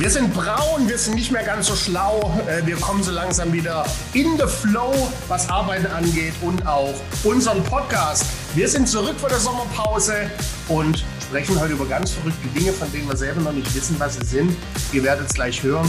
[0.00, 2.34] Wir sind braun, wir sind nicht mehr ganz so schlau.
[2.48, 3.84] Äh, Wir kommen so langsam wieder
[4.14, 4.94] in the flow,
[5.28, 8.24] was Arbeiten angeht und auch unseren Podcast.
[8.54, 10.30] Wir sind zurück vor der Sommerpause
[10.68, 14.14] und sprechen heute über ganz verrückte Dinge, von denen wir selber noch nicht wissen, was
[14.14, 14.56] sie sind.
[14.94, 15.86] Ihr werdet es gleich hören.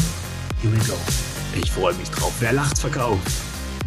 [0.62, 0.98] Here we go.
[1.55, 2.34] Ich freue mich drauf.
[2.41, 3.32] Wer lacht, verkauft.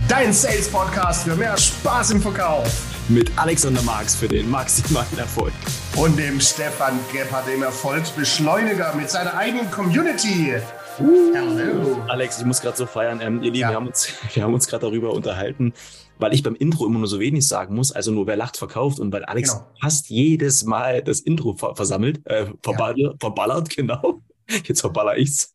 [0.08, 2.66] Dein Sales Podcast für mehr Spaß im Verkauf.
[3.08, 5.52] Mit Alexander Marx für den maximalen Erfolg.
[5.96, 10.54] Und dem Stefan Gebhardt, dem Erfolgsbeschleuniger mit seiner eigenen Community.
[10.98, 12.00] Hallo.
[12.08, 13.20] Alex, ich muss gerade so feiern.
[13.20, 13.70] Ähm, ihr Lieben, Ja.
[13.70, 15.74] wir haben uns, wir haben uns gerade darüber unterhalten,
[16.18, 18.98] weil ich beim Intro immer nur so wenig sagen muss, also nur wer lacht, verkauft.
[19.00, 19.66] Und weil Alex Genau.
[19.82, 24.20] fast jedes Mal das Intro ver versammelt, äh, verballert, verballert, genau.
[24.64, 25.53] Jetzt verballer ich's.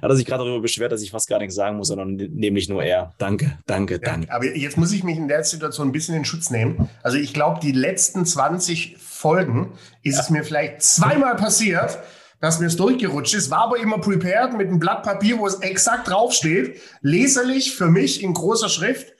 [0.00, 2.68] Hat er sich gerade darüber beschwert, dass ich fast gar nichts sagen muss, sondern nämlich
[2.68, 3.12] nur er.
[3.18, 4.32] Danke, danke, Ja, danke.
[4.32, 6.88] aber jetzt muss ich mich in der Situation ein bisschen in Schutz nehmen.
[7.02, 9.72] Also ich glaube, die letzten 20 Folgen
[10.02, 11.98] ist es mir vielleicht zweimal passiert,
[12.40, 15.54] dass mir es durchgerutscht ist, war aber immer prepared mit einem Blatt Papier, wo es
[15.60, 19.12] exakt draufsteht, leserlich für mich in großer Schrift.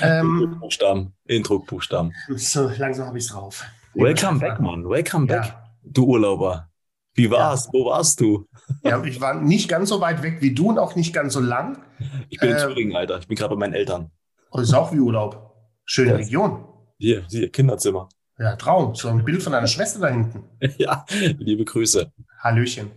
[0.00, 2.12] Ähm, Buchstaben, Intro-Buchstaben.
[2.36, 3.64] so langsam habe ich es drauf.
[3.94, 4.88] Welcome back, Mann.
[4.88, 5.64] Welcome back, Ja.
[5.82, 6.69] du Urlauber.
[7.14, 7.68] Wie war's?
[7.72, 8.46] Wo warst du?
[8.84, 11.40] ja, ich war nicht ganz so weit weg wie du und auch nicht ganz so
[11.40, 11.82] lang.
[12.28, 13.18] Ich bin in Äh, Thüringen, Alter.
[13.18, 14.10] Ich bin gerade bei meinen Eltern.
[14.50, 15.54] Und ist auch wie Urlaub.
[15.84, 16.16] Schöne Ja.
[16.16, 16.64] Region.
[16.98, 18.08] Hier, hier, Kinderzimmer.
[18.38, 18.94] Ja, Traum.
[18.94, 20.44] So ein Bild von deiner Schwester da hinten.
[20.78, 21.04] ja,
[21.38, 22.10] liebe Grüße.
[22.38, 22.90] Hallöchen.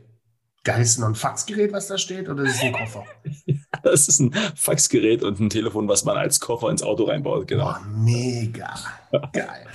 [0.63, 3.03] Geil, ist noch ein Faxgerät, was da steht, oder ist es ein Koffer?
[3.83, 7.47] Das ist ein Faxgerät und ein Telefon, was man als Koffer ins Auto reinbaut.
[7.49, 7.65] Genau.
[7.65, 8.73] Boah, mega.
[9.33, 9.65] Geil.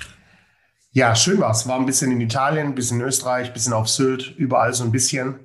[0.98, 1.68] Ja, schön war's.
[1.68, 4.82] War ein bisschen in Italien, ein bisschen in Österreich, ein bisschen auf Sylt, überall so
[4.82, 5.38] ein bisschen.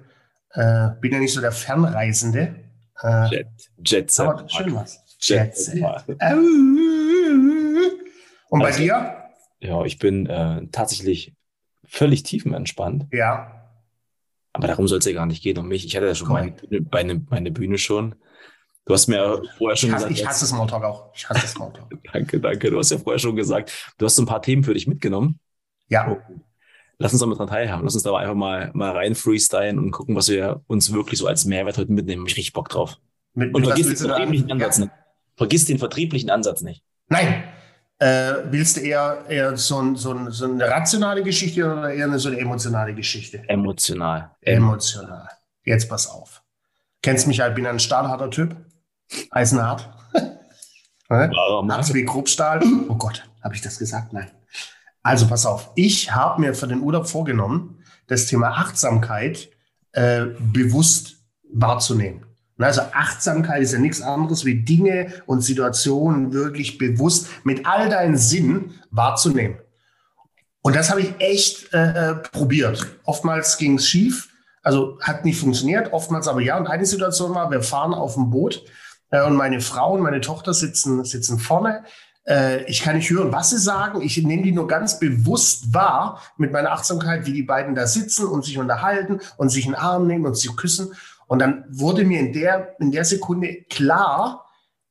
[0.50, 2.56] Äh, bin ja nicht so der Fernreisende.
[3.04, 3.48] Äh, Jet,
[3.86, 4.26] Jet Set.
[4.28, 5.00] aber schön war's.
[5.20, 5.76] Jet Set.
[5.78, 5.84] Set.
[8.50, 9.16] Und bei Also- dir?
[9.60, 11.36] Ja, ich bin äh, tatsächlich
[11.86, 13.06] völlig tiefenentspannt.
[13.12, 13.62] Ja.
[14.54, 15.86] Aber darum soll es ja gar nicht gehen um mich.
[15.86, 16.52] Ich hatte ja schon meine.
[16.52, 18.16] Bühne- meine, meine Bühne schon.
[18.86, 21.14] Du hast mir ja vorher schon Ich hasse, gesagt, ich hasse Smalltalk auch.
[21.16, 21.90] Ich hasse Smalltalk.
[22.12, 22.72] danke, danke.
[22.72, 25.40] Du hast ja vorher schon gesagt, du hast so ein paar Themen für dich mitgenommen.
[25.90, 26.18] Ja.
[27.00, 27.84] Lass uns da mit dran teilhaben.
[27.84, 31.28] Lass uns da einfach mal, mal rein freestylen und gucken, was wir uns wirklich so
[31.28, 32.26] als Mehrwert heute mitnehmen.
[32.28, 32.98] Ich richtig Bock drauf.
[33.34, 34.84] Mit, Und mit vergiss den da vertrieblichen an- Ansatz Ja.
[34.86, 34.94] nicht.
[35.36, 36.84] Vergiss den vertrieblichen Ansatz nicht.
[37.10, 37.44] Nein.
[38.00, 42.06] Äh, willst du eher, eher so, ein, so, ein, so eine rationale Geschichte oder eher
[42.06, 43.44] eine, so eine emotionale Geschichte?
[43.48, 44.32] Emotional.
[44.42, 45.28] Emotional.
[45.66, 46.44] Jetzt pass auf.
[47.02, 48.56] Kennst mich halt, bin ein stahlharter Typ.
[49.32, 49.90] Eisenhart.
[51.10, 51.30] Ne?
[51.32, 51.68] Mann.
[51.68, 52.62] Nachts wie Grobstahl.
[52.90, 54.14] Oh Gott, habe ich das gesagt?
[54.14, 54.32] Nein.
[55.04, 55.70] Also pass auf.
[55.76, 59.50] Ich habe mir für den Urlaub vorgenommen, das Thema Achtsamkeit
[59.92, 61.18] äh, bewusst
[61.52, 62.26] wahrzunehmen.
[62.58, 68.18] Also Achtsamkeit ist ja nichts anderes wie Dinge und Situationen wirklich bewusst mit all deinen
[68.18, 69.58] Sinnen wahrzunehmen.
[70.62, 73.00] Und das habe ich echt äh, probiert.
[73.04, 74.30] Oftmals ging es schief,
[74.62, 76.58] also hat nicht funktioniert, oftmals aber ja.
[76.58, 78.64] Und eine Situation war, wir fahren auf dem Boot
[79.10, 81.84] äh, und meine Frau und meine Tochter sitzen, sitzen vorne.
[82.28, 84.02] Äh, ich kann nicht hören, was sie sagen.
[84.02, 88.28] Ich nehme die nur ganz bewusst wahr mit meiner Achtsamkeit, wie die beiden da sitzen
[88.28, 90.94] und sich unterhalten und sich in den Arm nehmen und sich küssen.
[91.28, 94.46] Und dann wurde mir in der, in der Sekunde klar,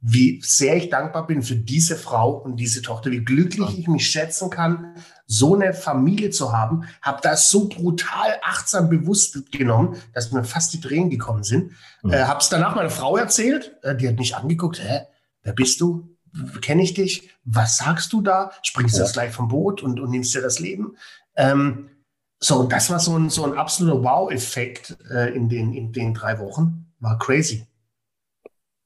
[0.04, 4.10] wie sehr ich dankbar bin für diese Frau und diese Tochter, wie glücklich ich mich
[4.10, 6.88] schätzen kann, so eine Familie zu haben.
[7.00, 11.70] Habe das so brutal achtsam bewusst genommen, dass mir fast die Tränen gekommen sind.
[12.02, 12.12] Mhm.
[12.12, 13.76] Äh, habe es danach meiner Frau erzählt.
[13.82, 14.82] Äh, die hat mich angeguckt.
[14.82, 15.02] Hä,
[15.44, 16.11] wer bist du?
[16.62, 17.30] Kenne ich dich?
[17.44, 18.52] Was sagst du da?
[18.62, 19.04] Springst du Ja.
[19.04, 20.96] jetzt gleich vom Boot und, und nimmst dir das Leben?
[21.36, 21.88] Ähm,
[22.40, 26.38] so, das war so ein, so ein absoluter Wow-Effekt äh, in, den, in den drei
[26.38, 26.86] Wochen.
[27.00, 27.66] War crazy.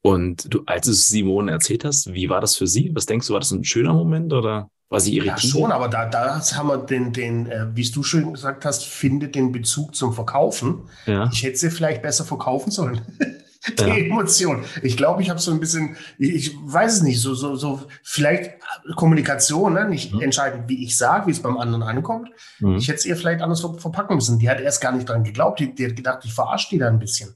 [0.01, 2.91] Und du, als du es Simone erzählt hast, wie war das für sie?
[2.95, 5.51] Was denkst du, war das ein schöner Moment oder war sie Ja, irritiert?
[5.51, 9.35] schon, aber da, da haben wir den, den äh, wie du schön gesagt hast, findet
[9.35, 10.87] den Bezug zum Verkaufen.
[11.05, 11.29] Ja.
[11.33, 13.01] Ich hätte sie vielleicht besser verkaufen sollen.
[13.79, 13.95] Die Ja.
[13.95, 14.63] Emotion.
[14.81, 18.51] Ich glaube, ich habe so ein bisschen, ich, weiß es nicht, so, so, so vielleicht
[18.95, 19.87] Kommunikation, ne?
[19.89, 20.21] nicht Mhm.
[20.21, 22.29] entscheidend, wie ich sage, wie es beim anderen ankommt.
[22.59, 22.75] Mhm.
[22.77, 24.39] Ich hätte es ihr vielleicht anders ver- verpacken müssen.
[24.39, 25.59] Die hat erst gar nicht dran geglaubt.
[25.59, 27.35] Die, die hat gedacht, ich verarsche die da ein bisschen.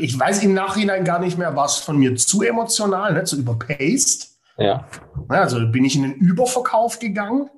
[0.00, 3.24] Ich weiß im Nachhinein gar nicht mehr, war es von mir zu emotional, ne?
[3.24, 4.28] zu überpaced.
[4.56, 4.86] ja.
[5.28, 7.50] Also bin ich in den Überverkauf gegangen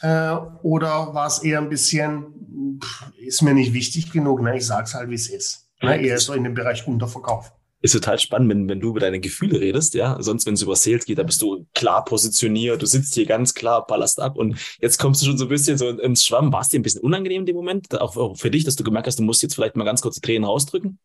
[0.00, 0.32] äh,
[0.62, 4.56] oder war es eher ein bisschen, pff, ist mir nicht wichtig genug, ne?
[4.56, 5.61] ich sage es halt, wie es ist.
[5.82, 6.02] Ne?
[6.02, 7.52] Eher so in dem Bereich Unterverkauf.
[7.80, 10.16] Ist total spannend, wenn, wenn du über deine Gefühle redest, ja.
[10.20, 13.54] Sonst, wenn es über Sales geht, da bist du klar positioniert, du sitzt hier ganz
[13.54, 16.52] klar, ballerst ab und jetzt kommst du schon so ein bisschen so ins Schwamm.
[16.52, 18.00] War es dir ein bisschen unangenehm in dem Moment?
[18.00, 20.20] Auch, für dich, dass du gemerkt hast, du musst jetzt vielleicht mal ganz kurz die
[20.20, 21.00] Tränen rausdrücken?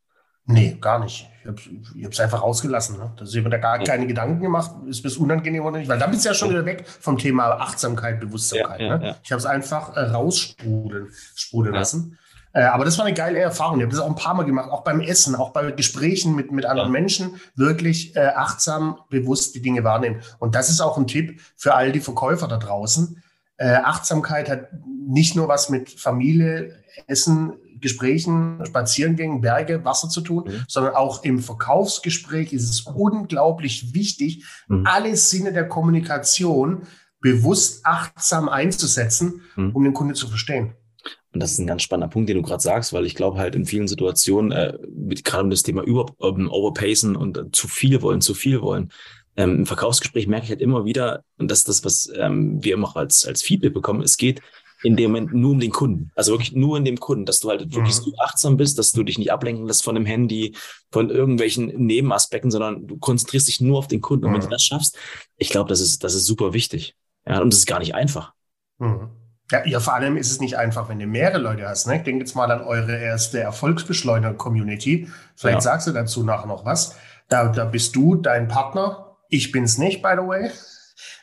[0.50, 1.28] Nee, gar nicht.
[1.42, 1.62] Ich habe
[2.06, 2.98] hab's einfach rausgelassen.
[2.98, 3.12] Ne?
[3.18, 3.84] Dass ich mir da gar Ja.
[3.84, 6.66] keine Gedanken gemacht, ist es unangenehm oder nicht, weil dann bist du ja schon wieder
[6.66, 8.80] weg vom Thema Achtsamkeit, Bewusstsamkeit.
[8.80, 9.06] Ja, ja, ne?
[9.08, 9.18] ja.
[9.24, 12.18] Ich habe es einfach äh, raussprudeln sprudeln lassen.
[12.58, 13.78] Äh, aber das war eine geile Erfahrung.
[13.78, 16.52] Ich habe das auch ein paar Mal gemacht, auch beim Essen, auch bei Gesprächen mit,
[16.52, 17.00] mit anderen ja.
[17.00, 20.22] Menschen, wirklich äh, achtsam, bewusst die Dinge wahrnehmen.
[20.40, 23.22] Und das ist auch ein Tipp für all die Verkäufer da draußen.
[23.58, 24.70] Äh, Achtsamkeit hat
[25.08, 26.74] nicht nur was mit Familie,
[27.06, 30.64] Essen, Gesprächen, Spaziergängen, Berge, Wasser zu tun, mhm.
[30.68, 34.84] sondern auch im Verkaufsgespräch ist es unglaublich wichtig, mhm.
[34.88, 36.88] alle Sinne der Kommunikation
[37.22, 39.76] bewusst achtsam einzusetzen, mhm.
[39.76, 40.74] um den Kunde zu verstehen.
[41.38, 43.54] Und das ist ein ganz spannender Punkt, den du gerade sagst, weil ich glaube halt
[43.54, 44.76] in vielen Situationen, äh,
[45.24, 48.92] gerade um das Thema Über um, Overpacen und äh, zu viel wollen, zu viel wollen,
[49.36, 52.74] ähm, im Verkaufsgespräch merke ich halt immer wieder, und das ist das, was ähm, wir
[52.74, 54.42] immer als, als Feedback bekommen, es geht
[54.82, 56.10] in dem Moment nur um den Kunden.
[56.16, 58.02] Also wirklich nur in dem Kunden, dass du halt wirklich mhm.
[58.02, 60.56] so achtsam bist, dass du dich nicht ablenken lässt von dem Handy,
[60.92, 64.26] von irgendwelchen Nebenaspekten, sondern du konzentrierst dich nur auf den Kunden.
[64.26, 64.52] Und wenn du mhm.
[64.52, 64.98] das schaffst,
[65.38, 66.96] ich glaube, das ist, das ist super wichtig.
[67.28, 68.34] Ja, und das ist gar nicht einfach.
[68.80, 69.12] Mhm.
[69.52, 71.88] Ja, ja, vor allem ist es nicht einfach, wenn du mehrere Leute hast.
[71.88, 71.98] Ne?
[71.98, 75.10] Ich denke jetzt mal an eure erste Erfolgsbeschleuniger-Community.
[75.36, 75.62] Vielleicht ja.
[75.62, 76.96] sagst du dazu nachher noch was.
[77.30, 79.18] Da, da bist du, dein Partner.
[79.30, 80.52] Ich bin's nicht, by the way.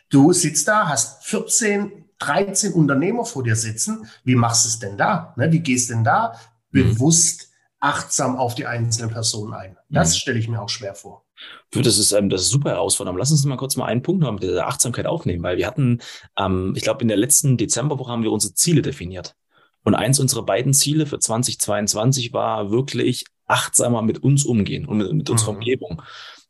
[0.09, 4.09] Du sitzt da, hast 14 13 Unternehmer vor dir sitzen.
[4.25, 5.35] Wie machst du es denn da?
[5.37, 5.53] Ne?
[5.53, 6.39] Wie gehst du denn da
[6.71, 6.95] mhm.
[6.95, 7.51] bewusst
[7.81, 9.77] achtsam auf die einzelnen Personen ein?
[9.91, 10.15] Das mhm.
[10.15, 11.24] stelle ich mir auch schwer vor.
[11.73, 13.19] Das ist, ähm, das ist super herausfordernd.
[13.19, 16.01] Lass uns mal kurz mal einen Punkt noch mit der Achtsamkeit aufnehmen, weil wir hatten,
[16.39, 19.35] ähm, ich glaube, in der letzten Dezemberwoche haben wir unsere Ziele definiert.
[19.83, 25.13] Und eins unserer beiden Ziele für 2022 war wirklich achtsamer mit uns umgehen und mit,
[25.13, 25.59] mit unserer mhm.
[25.59, 26.03] Umgebung.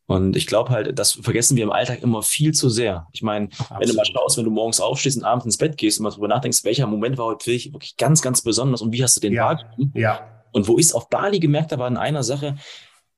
[0.06, 3.06] Und ich glaube halt, das vergessen wir im Alltag immer viel zu sehr.
[3.12, 3.48] Ich meine,
[3.78, 6.10] wenn du mal schaust, wenn du morgens aufstehst und abends ins Bett gehst und mal
[6.10, 9.32] drüber nachdenkst, welcher Moment war heute wirklich ganz, ganz besonders und wie hast du den
[9.32, 9.92] ja, wahrgenommen?
[9.94, 10.44] Ja.
[10.52, 12.56] Und wo ich es auf Bali gemerkt habe, war in einer Sache,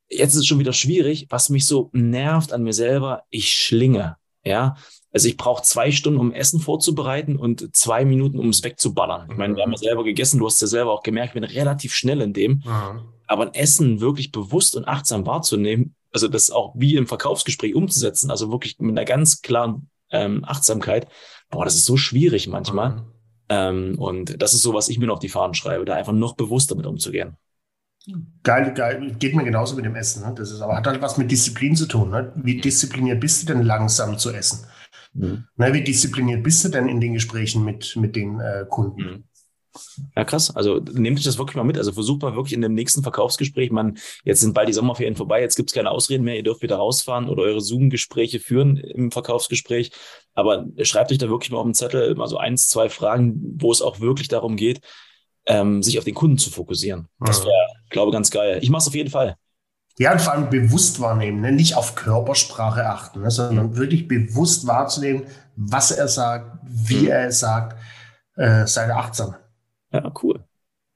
[0.09, 4.17] jetzt ist es schon wieder schwierig, was mich so nervt an mir selber, ich schlinge.
[4.45, 4.77] Ja,
[5.13, 9.29] also ich brauche zwei Stunden, um Essen vorzubereiten und zwei Minuten, um es wegzuballern.
[9.31, 11.45] Ich meine, wir haben ja selber gegessen, du hast ja selber auch gemerkt, ich bin
[11.45, 12.63] relativ schnell in dem.
[12.65, 13.01] Mhm.
[13.27, 18.31] Aber ein Essen wirklich bewusst und achtsam wahrzunehmen, also das auch wie im Verkaufsgespräch umzusetzen,
[18.31, 21.09] also wirklich mit einer ganz klaren ähm, Achtsamkeit,
[21.51, 22.91] boah, das ist so schwierig manchmal.
[22.91, 23.03] Mhm.
[23.49, 26.13] Ähm, und das ist so, was ich mir noch auf die Fahnen schreibe, da einfach
[26.13, 27.37] noch bewusster mit umzugehen.
[28.43, 29.17] Geil, geil.
[29.19, 30.23] Geht mir genauso mit dem Essen.
[30.23, 30.35] Ne?
[30.37, 32.11] Das ist aber hat halt was mit Disziplin zu tun.
[32.11, 32.33] Ne?
[32.37, 34.67] Wie diszipliniert bist du denn langsam zu essen?
[35.17, 35.45] Mhm.
[35.57, 39.03] Ne, wie diszipliniert bist du denn in den Gesprächen mit, mit den äh, Kunden?
[39.03, 39.25] Mhm.
[40.15, 40.55] Ja, krass.
[40.55, 41.77] Also nehmt euch das wirklich mal mit.
[41.77, 45.43] Also versucht mal wirklich in dem nächsten Verkaufsgespräch, man, jetzt sind bald die Sommerferien vorbei,
[45.43, 49.11] jetzt gibt es keine Ausreden mehr, ihr dürft wieder rausfahren oder eure Zoom-Gespräche führen im
[49.11, 49.93] Verkaufsgespräch.
[50.35, 53.71] Aber schreibt euch da wirklich mal auf den Zettel mal so eins, zwei Fragen, wo
[53.71, 54.81] es auch wirklich darum geht,
[55.47, 57.09] ähm, sich auf den Kunden zu fokussieren.
[57.21, 58.59] Das wäre, glaube ganz geil.
[58.63, 59.37] Ich mache es auf jeden Fall.
[59.99, 61.53] Ja, und vor allem bewusst wahrnehmen, ne?
[61.53, 63.31] nicht auf Körpersprache achten, ne?
[63.31, 63.77] sondern mhm.
[63.77, 65.23] wirklich bewusst wahrzunehmen,
[65.57, 67.09] was er sagt, wie mhm.
[67.09, 67.79] er es sagt,
[68.37, 69.37] äh, seine achtsam.
[69.93, 70.45] Ja, cool.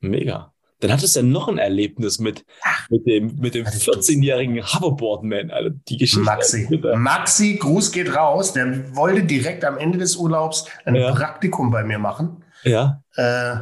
[0.00, 0.52] Mega.
[0.80, 2.44] Dann hattest du ja noch ein Erlebnis mit,
[2.88, 6.24] mit dem, mit dem 14-jährigen Hoverboardman, also die Geschichte.
[6.24, 6.80] Maxi.
[6.96, 8.54] Maxi, Gruß geht raus.
[8.54, 11.12] Der wollte direkt am Ende des Urlaubs ein ja.
[11.12, 12.44] Praktikum bei mir machen.
[12.64, 13.02] Ja.
[13.16, 13.56] Äh,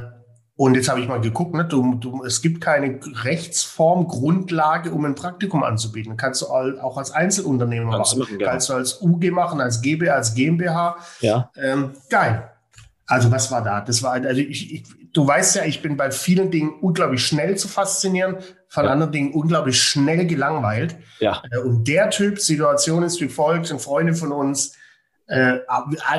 [0.58, 5.04] und jetzt habe ich mal geguckt, ne, du, du, es gibt keine Rechtsform, Grundlage, um
[5.04, 6.16] ein Praktikum anzubieten.
[6.16, 8.32] Kannst du auch als Einzelunternehmer Kannst machen.
[8.32, 10.96] machen Kannst du als UG machen, als GB, als GmbH.
[11.20, 11.52] Ja.
[11.54, 12.50] Ähm, geil.
[13.06, 13.82] Also was war da?
[13.82, 17.56] Das war, also ich, ich, du weißt ja, ich bin bei vielen Dingen unglaublich schnell
[17.56, 18.90] zu faszinieren, von ja.
[18.90, 20.96] anderen Dingen unglaublich schnell gelangweilt.
[21.20, 21.40] Ja.
[21.52, 24.72] Äh, und der Typ Situation ist wie folgt, sind Freunde von uns.
[25.28, 25.58] Äh,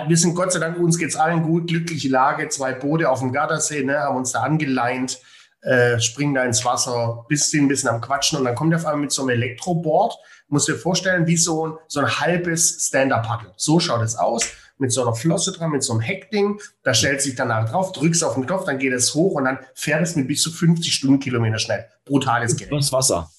[0.07, 3.31] wir sind Gott sei Dank, uns geht's allen gut, glückliche Lage, zwei Boote auf dem
[3.31, 5.19] Gardasee, ne, haben uns da angeleint,
[5.61, 9.01] äh, springen da ins Wasser, bisschen, bisschen am Quatschen und dann kommt er auf einmal
[9.01, 10.15] mit so einem Elektroboard,
[10.47, 13.53] muss dir vorstellen, wie so ein, so ein halbes Stand-Up-Paddle.
[13.57, 14.43] So schaut es aus
[14.77, 16.59] mit so einer Flosse dran, mit so einem Heckding.
[16.83, 19.59] Da stellt sich danach drauf, drückst auf den Knopf, dann geht es hoch und dann
[19.73, 21.85] fährt es mit bis zu 50 Stundenkilometer schnell.
[22.05, 22.71] Brutales Gerät.
[22.71, 23.29] Übers Wasser.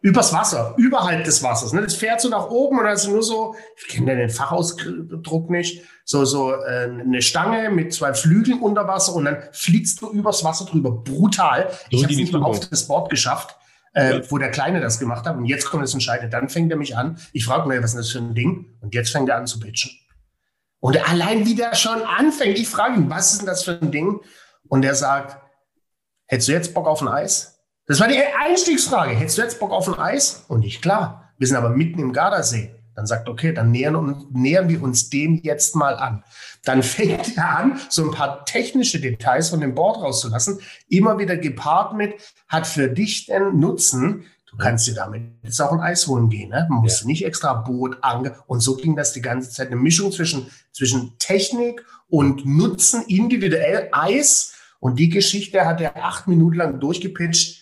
[0.00, 1.72] Übers Wasser, überhalb des Wassers.
[1.72, 1.82] Ne?
[1.82, 5.84] Das fährt so nach oben und dann ist nur so, ich kenne den Fachausdruck nicht,
[6.04, 10.44] so, so äh, eine Stange mit zwei Flügeln unter Wasser und dann fliegst du übers
[10.44, 10.92] Wasser drüber.
[10.92, 11.70] Brutal.
[11.90, 13.56] Ich habe es nicht mal auf das Board geschafft.
[13.94, 15.36] Äh, wo der Kleine das gemacht hat.
[15.36, 16.28] Und jetzt kommt das Entscheidende.
[16.28, 17.18] Dann fängt er mich an.
[17.32, 18.76] Ich frage mir, was ist das für ein Ding?
[18.80, 19.90] Und jetzt fängt er an zu pitchen.
[20.78, 23.90] Und allein wie der schon anfängt, ich frage ihn, was ist denn das für ein
[23.90, 24.20] Ding?
[24.68, 25.38] Und er sagt,
[26.26, 27.57] hättest du jetzt Bock auf ein Eis?
[27.88, 29.16] Das war die Einstiegsfrage.
[29.16, 30.44] Hättest du jetzt Bock auf ein Eis?
[30.48, 31.32] Und ich, klar.
[31.38, 32.74] Wir sind aber mitten im Gardasee.
[32.94, 36.22] Dann sagt, okay, dann nähern, nähern wir uns dem jetzt mal an.
[36.64, 40.60] Dann fängt er an, so ein paar technische Details von dem Board rauszulassen.
[40.88, 42.14] Immer wieder gepaart mit,
[42.46, 46.48] hat für dich den Nutzen, Du kannst dir damit jetzt auch ein Eis holen gehen.
[46.48, 46.66] Ne?
[46.70, 47.06] Man muss ja.
[47.06, 48.34] nicht extra Boot, Ange.
[48.46, 49.66] Und so ging das die ganze Zeit.
[49.66, 56.28] Eine Mischung zwischen, zwischen Technik und Nutzen, individuell Eis Und die Geschichte hat er acht
[56.28, 57.57] Minuten lang durchgepitcht.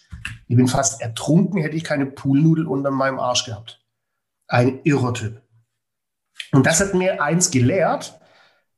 [0.48, 3.84] Ich bin fast ertrunken, hätte ich keine Poolnudel unter meinem Arsch gehabt.
[4.46, 5.42] Ein irrer Typ.
[6.52, 8.20] Und das hat mir eins gelehrt.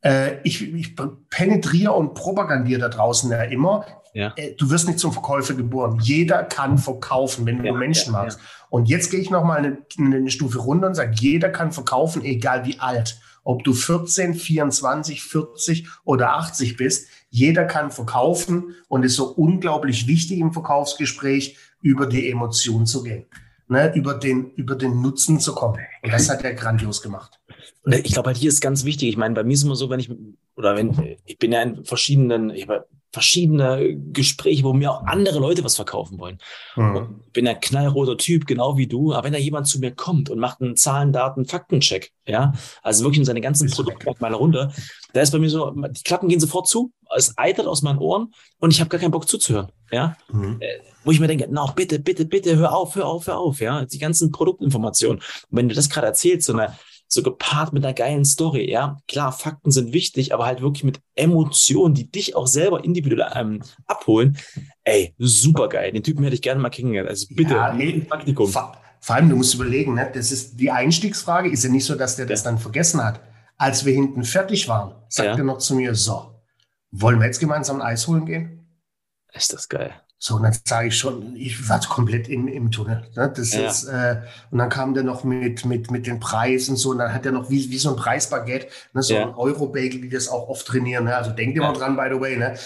[0.01, 0.97] Äh, ich, ich
[1.29, 3.85] penetriere und propagandiere da draußen ja immer.
[4.15, 4.33] Ja.
[4.37, 5.99] Äh, du wirst nicht zum Verkäufer geboren.
[6.01, 8.41] Jeder kann verkaufen, wenn du ja, Menschen ja, magst.
[8.71, 12.25] Und jetzt gehe ich noch mal eine, eine Stufe runter und sage, jeder kann verkaufen,
[12.25, 13.21] egal wie alt.
[13.45, 20.07] Ob du 14, 24, 40 oder 80 bist, jeder kann verkaufen und ist so unglaublich
[20.07, 23.27] wichtig im Verkaufsgespräch, über die Emotion zu gehen,
[23.69, 25.79] ne, über den, über den Nutzen zu kommen.
[26.03, 27.39] Und das hat er grandios gemacht.
[27.85, 29.09] Ich glaube halt hier ist ganz wichtig.
[29.09, 30.11] Ich meine, bei mir ist es immer so, wenn ich
[30.57, 32.87] oder wenn ich bin ja in verschiedenen, ich habe
[33.19, 36.39] verschiedene Gespräche, wo mir auch andere Leute was verkaufen wollen.
[36.77, 37.23] Mhm.
[37.27, 39.13] Ich bin ein knallroter Typ, genau wie du.
[39.13, 43.05] Aber wenn da jemand zu mir kommt und macht einen Zahlen, Daten, Faktencheck, ja, also
[43.05, 44.73] wirklich seine ganzen Produktmerkmale runter,
[45.13, 48.33] da ist bei mir so, die Klappen gehen sofort zu, es eitert aus meinen Ohren
[48.61, 50.17] und ich habe gar keinen Bock zuzuhören, ja.
[50.31, 50.61] Mhm.
[51.03, 53.61] Wo ich mir denke, na, no, bitte, bitte, bitte, hör auf, hör auf, hör auf,
[53.61, 53.85] ja.
[53.85, 55.19] Die ganzen Produktinformationen.
[55.19, 56.77] Und wenn du das gerade erzählst, so eine
[57.09, 58.99] so gepaart mit einer geilen Story, ja.
[59.09, 63.63] Klar, Fakten sind wichtig, aber halt wirklich mit Emotionen, die dich auch selber individuell ähm,
[63.87, 64.37] abholen.
[64.85, 65.93] Ey, super geil.
[65.93, 67.09] Den Typen hätte ich gerne mal kennengelernt.
[67.09, 68.49] Also bitte, ja, nee, Praktikum.
[68.49, 70.11] Vor, vor, allem, du musst überlegen, ne?
[70.13, 72.31] das ist die Einstiegsfrage, ist ja nicht so, dass der ja.
[72.31, 73.21] das dann vergessen hat.
[73.57, 75.37] Als wir hinten fertig waren, sagt ja.
[75.37, 76.43] er noch zu mir, so,
[76.91, 78.67] wollen wir jetzt gemeinsam ein Eis holen gehen?
[79.33, 79.95] Ist das geil.
[80.21, 83.09] So, und dann sage ich schon, ich war komplett im, im Tunnel.
[83.15, 83.33] Ne?
[83.35, 83.69] Das ja.
[83.69, 84.21] ist, äh,
[84.51, 87.31] und dann kam der noch mit, mit, mit den Preisen so, und dann hat er
[87.31, 89.03] noch wie, wie so ein Preisbaguette, ne?
[89.03, 89.29] so ja.
[89.29, 91.05] ein Euro-Bagel, wie das auch oft trainieren.
[91.05, 91.17] Ne?
[91.17, 91.73] Also denkt immer ja.
[91.73, 92.57] dran, by the way, ne?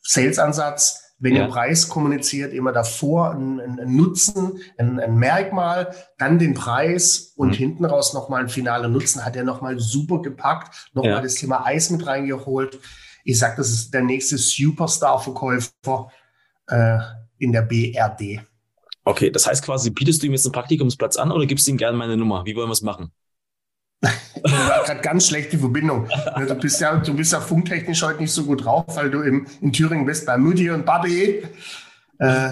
[0.00, 6.54] Sales-Ansatz, wenn ihr Preis kommuniziert, immer davor ein, ein Nutzen, ein, ein, Merkmal, dann den
[6.54, 7.54] Preis und mhm.
[7.54, 11.90] hinten raus nochmal ein finaler Nutzen, hat er nochmal super gepackt, nochmal das Thema Eis
[11.90, 12.78] mit reingeholt.
[13.24, 16.10] Ich sag, das ist der nächste Superstar-Verkäufer
[16.68, 16.98] äh,
[17.38, 18.40] in der BRD.
[19.04, 21.76] Okay, das heißt quasi, bietest du ihm jetzt einen Praktikumsplatz an oder gibst du ihm
[21.76, 22.44] gerne meine Nummer?
[22.44, 23.12] Wie wollen wir es machen?
[24.42, 26.08] gerade ganz schlechte Verbindung.
[26.36, 29.46] Du bist ja, du bist ja funktechnisch heute nicht so gut drauf, weil du im,
[29.60, 31.42] in Thüringen bist bei Mutti und Babi.
[32.18, 32.50] Äh,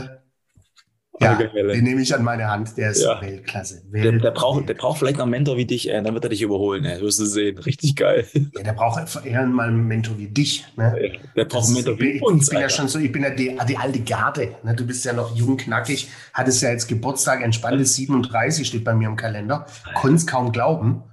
[1.20, 2.76] ja, den nehme ich an meine Hand.
[2.76, 3.20] Der ist ja.
[3.20, 3.82] Weltklasse.
[3.90, 4.12] Weltklasse.
[4.12, 6.30] Der, der, braucht, der braucht vielleicht noch einen Mentor wie dich, äh, dann wird er
[6.30, 6.84] dich überholen.
[6.84, 7.58] Äh, wirst du sehen.
[7.58, 8.26] Richtig geil.
[8.34, 10.64] Ja, der braucht eher mal einen Mentor wie dich.
[10.76, 10.94] Ne?
[11.00, 12.44] Ja, der braucht einen Mentor wie ich, uns.
[12.44, 12.68] Ich bin Alter.
[12.68, 14.56] ja schon so, ich bin ja die, die alte Garde.
[14.64, 14.74] Ne?
[14.74, 19.08] Du bist ja noch jung, knackig, hattest ja jetzt Geburtstag, entspanntes 37 steht bei mir
[19.08, 19.66] im Kalender.
[19.94, 21.04] Konntest kaum glauben.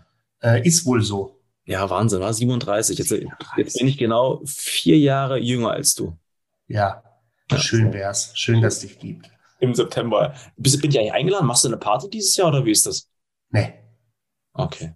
[0.42, 1.40] Äh, ist wohl so.
[1.66, 2.98] Ja, Wahnsinn, war 37.
[2.98, 3.58] Jetzt, 37.
[3.58, 6.18] jetzt bin ich genau vier Jahre jünger als du.
[6.68, 7.04] Ja,
[7.56, 8.32] schön wär's.
[8.34, 9.32] Schön, dass es dich gibt
[9.62, 10.34] im September.
[10.58, 11.48] Bist, bin ich eigentlich eingeladen?
[11.48, 13.08] Machst du eine Party dieses Jahr oder wie ist das?
[13.50, 13.74] Nee.
[14.54, 14.94] Okay.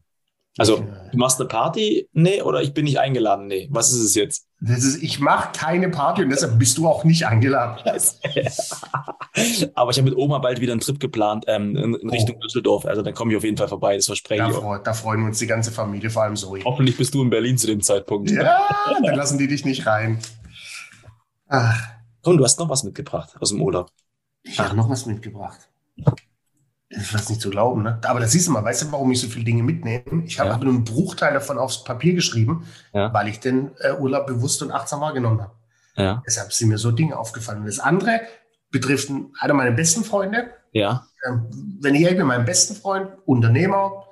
[0.57, 2.07] Also, du machst eine Party?
[2.13, 3.47] Nee, oder ich bin nicht eingeladen?
[3.47, 3.67] Nee.
[3.71, 4.47] Was ist es jetzt?
[4.61, 7.83] Das ist, ich mache keine Party und deshalb bist du auch nicht eingeladen.
[9.75, 12.39] Aber ich habe mit Oma bald wieder einen Trip geplant ähm, in, in, Richtung oh.
[12.39, 12.85] Düsseldorf.
[12.85, 14.55] Also dann komme ich auf jeden Fall vorbei, das verspreche da ich.
[14.55, 16.63] Freu, da freuen wir uns die ganze Familie, vor allem Zoe.
[16.63, 18.31] Hoffentlich bist du in Berlin zu dem Zeitpunkt.
[18.31, 18.65] Ja,
[19.03, 20.19] dann lassen die dich nicht rein.
[21.49, 21.95] Ach.
[22.23, 23.91] Komm, du hast noch was mitgebracht aus dem Urlaub.
[24.45, 25.67] Ich habe noch was mitgebracht.
[26.87, 27.99] Ich weiß nicht zu glauben, ne?
[28.05, 30.23] Aber das siehst du mal, weißt du, warum ich so viele Dinge mitnehme?
[30.25, 30.57] Ich habe ja.
[30.57, 33.11] nur einen Bruchteil davon aufs Papier geschrieben, ja.
[33.11, 35.53] weil ich den äh, Urlaub bewusst und achtsam wahrgenommen habe.
[35.97, 36.23] Ja.
[36.25, 37.59] Deshalb sind mir so Dinge aufgefallen.
[37.59, 38.21] Und das andere
[38.69, 39.09] betrifft
[39.39, 40.51] einer meiner besten Freunde.
[40.71, 41.07] Ja.
[41.27, 44.05] Ähm, wenn ich ehrlich bin, mein besten Freund, Unternehmer,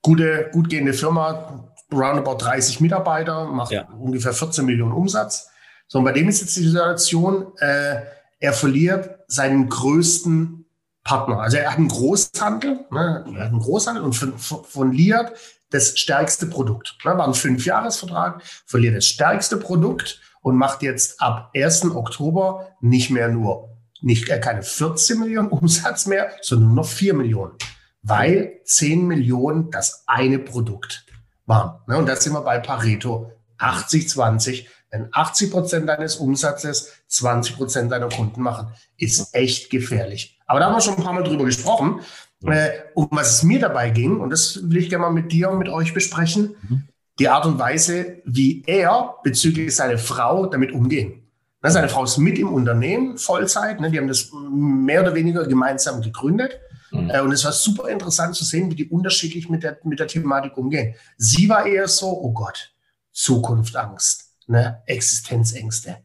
[0.00, 3.88] gute, gut gehende Firma, roundabout 30 Mitarbeiter, macht ja.
[3.90, 5.50] ungefähr 14 Millionen Umsatz.
[5.88, 8.00] So, und bei dem ist jetzt die Situation, äh,
[8.40, 10.66] er verliert seinen größten
[11.04, 11.40] Partner.
[11.40, 13.24] Also er hat einen Großhandel, ne?
[13.34, 15.32] er hat einen Großhandel und von, von Liat
[15.70, 16.96] das stärkste Produkt.
[17.04, 17.16] Ne?
[17.16, 21.86] War ein Fünfjahresvertrag, verliert das stärkste Produkt und macht jetzt ab 1.
[21.86, 23.70] Oktober nicht mehr nur
[24.02, 27.54] nicht äh, keine 14 Millionen Umsatz mehr, sondern nur noch 4 Millionen,
[28.02, 31.06] weil 10 Millionen das eine Produkt
[31.46, 31.80] waren.
[31.86, 31.96] Ne?
[31.96, 34.68] Und da sind wir bei Pareto 80, 20.
[34.90, 40.38] Wenn 80 Prozent deines Umsatzes 20 Prozent deiner Kunden machen, ist echt gefährlich.
[40.46, 42.00] Aber da haben wir schon ein paar Mal drüber gesprochen,
[42.44, 44.18] äh, um was es mir dabei ging.
[44.18, 46.56] Und das will ich gerne mal mit dir und mit euch besprechen.
[46.62, 46.82] Mhm.
[47.18, 51.28] Die Art und Weise, wie er bezüglich seiner Frau damit umgehen.
[51.60, 53.80] Na, seine Frau ist mit im Unternehmen, Vollzeit.
[53.80, 56.58] Ne, die haben das mehr oder weniger gemeinsam gegründet.
[56.90, 57.10] Mhm.
[57.10, 60.06] Äh, und es war super interessant zu sehen, wie die unterschiedlich mit der, mit der
[60.06, 60.94] Thematik umgehen.
[61.18, 62.72] Sie war eher so, oh Gott,
[63.12, 65.98] Zukunftangst ne, Existenzängste.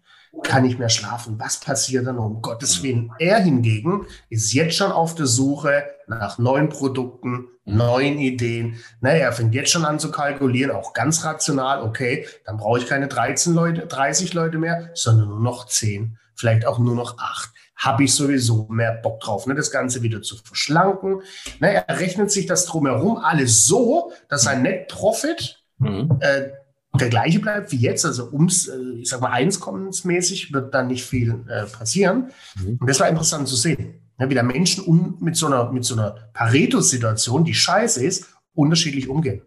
[0.44, 1.40] Kann nicht mehr schlafen.
[1.40, 3.12] Was passiert dann um Gottes Willen?
[3.20, 8.78] Er hingegen ist jetzt schon auf der Suche nach neuen Produkten, neuen Ideen.
[9.02, 11.82] Ne, er fängt jetzt schon an zu kalkulieren, auch ganz rational.
[11.82, 16.66] Okay, dann brauche ich keine 13 Leute, 30 Leute mehr, sondern nur noch 10, vielleicht
[16.66, 20.36] auch nur noch 8 habe ich sowieso mehr Bock drauf, ne, das Ganze wieder zu
[20.38, 21.22] verschlanken.
[21.60, 26.18] Ne, er rechnet sich das drumherum alles so, dass sein Net Profit mhm.
[26.20, 26.50] äh,
[26.94, 31.04] der gleiche bleibt wie jetzt, also ums, äh, ich sag mal, einkommensmäßig wird da nicht
[31.06, 32.32] viel äh, passieren.
[32.56, 32.78] Mhm.
[32.80, 35.96] Und das war interessant zu sehen, ne, wie der Menschen mit so einer, mit so
[35.96, 39.42] einer Pareto-Situation, die scheiße ist, unterschiedlich umgehen.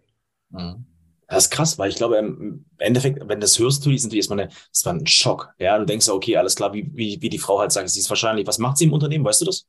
[0.49, 0.85] Mhm.
[1.27, 4.19] Das ist krass, weil ich glaube, im Endeffekt, wenn du das hörst, du, ist natürlich
[4.19, 5.53] erstmal eine, das war ein Schock.
[5.59, 8.09] Ja, du denkst, okay, alles klar, wie, wie, wie die Frau halt sagt, sie ist
[8.09, 9.65] wahrscheinlich, was macht sie im Unternehmen, weißt du das?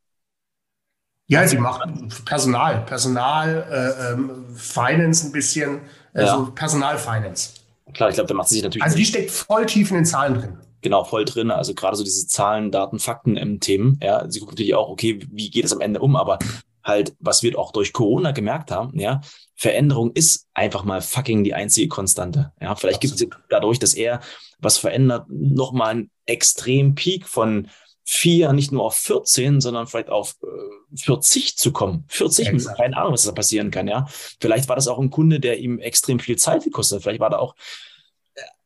[1.28, 1.88] Ja, sie macht
[2.24, 5.80] Personal, Personal, äh, ähm, Finance ein bisschen,
[6.12, 6.50] also ja.
[6.52, 7.61] Personal Finance.
[7.94, 8.82] Klar, ich glaube, da macht sie sich natürlich.
[8.82, 10.58] Also die steckt voll tief in den Zahlen drin.
[10.80, 11.50] Genau, voll drin.
[11.50, 13.98] Also gerade so diese Zahlen, Daten, Fakten ähm, Themen.
[14.02, 16.16] Ja, sie guckt natürlich auch, okay, wie geht es am Ende um?
[16.16, 16.38] Aber
[16.84, 19.20] halt, was wir auch durch Corona gemerkt haben, ja,
[19.54, 22.52] Veränderung ist einfach mal fucking die einzige Konstante.
[22.60, 24.20] Ja, vielleicht gibt es dadurch, dass er
[24.58, 27.68] was verändert, nochmal einen extremen Peak von
[28.04, 32.04] vier, nicht nur auf 14, sondern vielleicht auf äh, 40 zu kommen.
[32.08, 32.78] 40, Exakt.
[32.78, 34.06] keine Ahnung, was da passieren kann, ja.
[34.40, 37.02] Vielleicht war das auch ein Kunde, der ihm extrem viel Zeit gekostet.
[37.02, 37.54] Vielleicht war da auch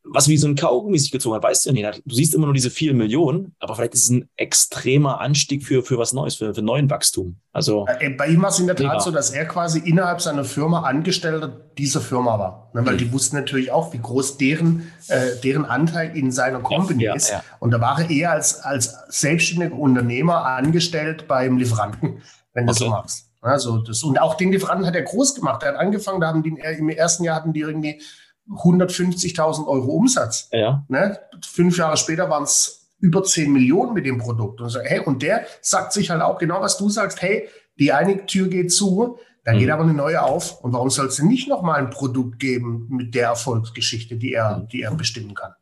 [0.08, 2.02] was wie so ein Kaugummi sich gezogen hat, weißt du ja nicht.
[2.04, 5.82] Du siehst immer nur diese vielen Millionen, aber vielleicht ist es ein extremer Anstieg für,
[5.82, 7.36] für was Neues, für, für neuen Wachstum.
[7.52, 9.00] Also, äh, Bei ihm war es in der Tat mega.
[9.00, 12.70] so, dass er quasi innerhalb seiner Firma Angestellter dieser Firma war.
[12.74, 12.98] Ne, weil mhm.
[12.98, 17.30] die wussten natürlich auch, wie groß deren, äh, deren Anteil in seiner Company ja, ist.
[17.30, 17.42] Ja.
[17.58, 22.22] Und da war er eher als, als selbstständiger Unternehmer angestellt beim Lieferanten,
[22.54, 22.84] wenn du okay.
[22.84, 23.26] so magst.
[23.40, 25.62] Also das, und auch den Lieferanten hat er groß gemacht.
[25.62, 28.00] Er hat angefangen, da haben die im ersten Jahr hatten die irgendwie
[28.50, 30.48] 150.000 Euro Umsatz.
[30.52, 30.84] Ja.
[30.88, 31.18] Ne?
[31.44, 34.60] Fünf Jahre später waren es über 10 Millionen mit dem Produkt.
[34.60, 37.48] Und, so, hey, und der sagt sich halt auch genau, was du sagst, hey,
[37.78, 39.58] die eine Tür geht zu, da mhm.
[39.58, 40.62] geht aber eine neue auf.
[40.62, 44.66] Und warum soll es denn nicht nochmal ein Produkt geben mit der Erfolgsgeschichte, die er,
[44.72, 45.52] die er bestimmen kann?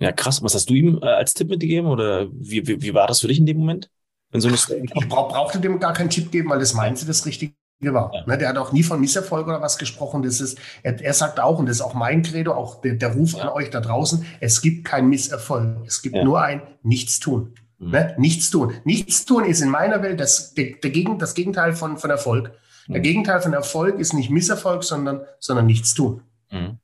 [0.00, 0.42] Ja, krass.
[0.42, 3.28] Was hast du ihm äh, als Tipp mitgegeben oder wie, wie, wie war das für
[3.28, 3.90] dich in dem Moment?
[4.30, 4.66] Wenn so ich
[5.08, 8.12] brauch, brauchte dem gar keinen Tipp geben, weil das meinte das Richtige war.
[8.12, 8.24] Ja.
[8.26, 10.22] Ne, der hat auch nie von Misserfolg oder was gesprochen.
[10.22, 13.14] Das ist, er, er sagt auch, und das ist auch mein Credo, auch der, der
[13.14, 13.42] Ruf ja.
[13.42, 15.78] an euch da draußen, es gibt kein Misserfolg.
[15.86, 16.24] Es gibt ja.
[16.24, 17.54] nur ein Nichtstun.
[17.78, 17.90] Mhm.
[17.90, 18.14] Ne?
[18.18, 18.74] Nichtstun.
[18.84, 22.52] Nichtstun ist in meiner Welt das, der, der Gegen, das Gegenteil von, von Erfolg.
[22.88, 22.94] Mhm.
[22.94, 26.22] Der Gegenteil von Erfolg ist nicht Misserfolg, sondern, sondern Nichtstun.
[26.50, 26.78] Mhm.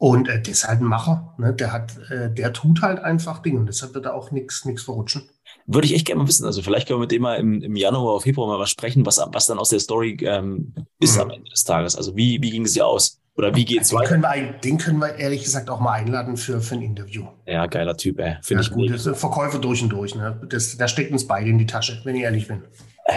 [0.00, 1.34] Und äh, der ist halt ein Macher.
[1.36, 1.52] Ne?
[1.52, 5.28] Der, hat, äh, der tut halt einfach Dinge und deshalb wird da auch nichts verrutschen.
[5.66, 6.46] Würde ich echt gerne mal wissen.
[6.46, 9.04] Also vielleicht können wir mit dem mal im, im Januar oder Februar mal was sprechen,
[9.04, 11.20] was, was dann aus der Story ähm, ist mhm.
[11.20, 11.96] am Ende des Tages.
[11.96, 13.20] Also wie, wie ging es dir aus?
[13.36, 14.08] Oder wie geht's den weiter?
[14.08, 17.26] Können wir, den können wir ehrlich gesagt auch mal einladen für, für ein Interview.
[17.46, 18.36] Ja, geiler Typ, ey.
[18.40, 18.90] Finde ja, ich gut.
[18.90, 20.14] Das Verkäufer durch und durch.
[20.14, 20.40] Ne?
[20.48, 22.62] Das, da steckt uns beide in die Tasche, wenn ich ehrlich bin.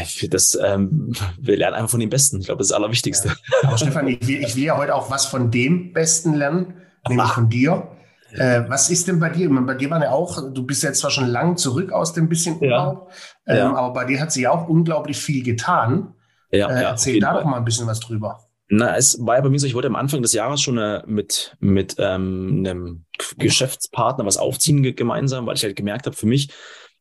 [0.01, 2.39] Ich das, ähm, wir lernen einfach von dem Besten.
[2.39, 3.27] Ich glaube, das ist das Allerwichtigste.
[3.29, 3.35] Ja.
[3.67, 7.27] Aber Stefan, ich will, ich will ja heute auch was von dem Besten lernen, nämlich
[7.27, 7.35] Ach.
[7.35, 7.89] von dir.
[8.31, 9.47] Äh, was ist denn bei dir?
[9.49, 12.59] Bei dir war ja auch, du bist jetzt zwar schon lang zurück aus dem bisschen
[12.59, 13.11] Urlaub,
[13.45, 13.53] ja.
[13.53, 13.75] Ähm, ja.
[13.75, 16.15] aber bei dir hat sie ja auch unglaublich viel getan.
[16.51, 18.39] Ja, äh, erzähl da doch mal ein bisschen was drüber.
[18.69, 21.03] Na, es war ja bei mir so, ich wollte am Anfang des Jahres schon äh,
[21.05, 23.05] mit, mit ähm, einem
[23.37, 26.49] Geschäftspartner was aufziehen gemeinsam, weil ich halt gemerkt habe, für mich,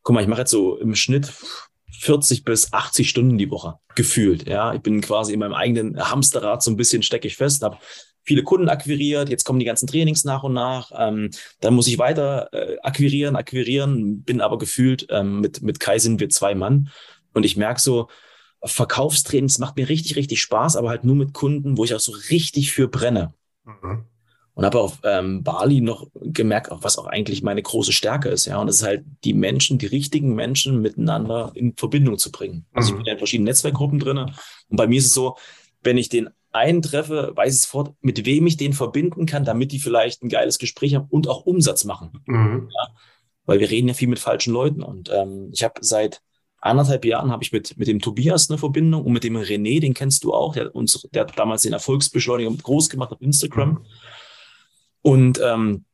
[0.02, 1.32] guck mal, ich mache jetzt so im Schnitt
[2.02, 4.48] 40 bis 80 Stunden die Woche gefühlt.
[4.48, 7.78] Ja, ich bin quasi in meinem eigenen Hamsterrad so ein bisschen stecke ich fest, habe
[8.24, 10.90] viele Kunden akquiriert, jetzt kommen die ganzen Trainings nach und nach.
[10.96, 16.00] Ähm, dann muss ich weiter äh, akquirieren, akquirieren, bin aber gefühlt, ähm, mit, mit Kai
[16.00, 16.90] sind wir zwei Mann.
[17.34, 18.08] Und ich merke so,
[18.64, 22.12] Verkaufstrainings macht mir richtig, richtig Spaß, aber halt nur mit Kunden, wo ich auch so
[22.30, 23.32] richtig für brenne.
[23.64, 24.06] Mhm.
[24.54, 28.44] Und habe auf ähm, Bali noch gemerkt, auch was auch eigentlich meine große Stärke ist,
[28.44, 28.58] ja.
[28.60, 32.66] Und das ist halt die Menschen, die richtigen Menschen miteinander in Verbindung zu bringen.
[32.74, 32.98] Also ich mhm.
[32.98, 34.18] bin ja in verschiedenen Netzwerkgruppen drin.
[34.18, 35.36] Und bei mir ist es so,
[35.82, 39.72] wenn ich den einen treffe, weiß ich sofort, mit wem ich den verbinden kann, damit
[39.72, 42.22] die vielleicht ein geiles Gespräch haben und auch Umsatz machen.
[42.26, 42.68] Mhm.
[42.70, 42.94] Ja?
[43.46, 44.82] Weil wir reden ja viel mit falschen Leuten.
[44.82, 46.20] Und ähm, ich habe seit
[46.60, 49.94] anderthalb Jahren habe ich mit, mit dem Tobias eine Verbindung und mit dem René, den
[49.94, 53.70] kennst du auch, der, uns, der hat damals den Erfolgsbeschleuniger groß gemacht auf Instagram.
[53.70, 53.86] Mhm.
[55.02, 55.84] Und ähm,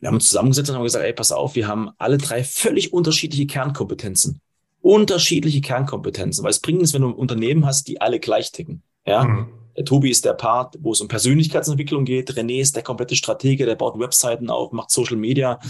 [0.00, 2.92] wir haben uns zusammengesetzt und haben gesagt, ey, pass auf, wir haben alle drei völlig
[2.92, 4.40] unterschiedliche Kernkompetenzen.
[4.80, 6.42] Unterschiedliche Kernkompetenzen.
[6.42, 8.82] Weil es bringt es, wenn du ein Unternehmen hast, die alle gleich ticken.
[9.06, 9.24] Ja.
[9.24, 9.52] Mhm.
[9.76, 12.32] Der Tobi ist der Part, wo es um Persönlichkeitsentwicklung geht.
[12.32, 15.60] René ist der komplette Stratege, der baut Webseiten auf, macht Social Media.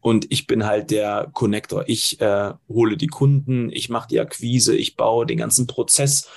[0.00, 1.84] Und ich bin halt der Connector.
[1.86, 6.28] Ich äh, hole die Kunden, ich mache die Akquise, ich baue den ganzen Prozess.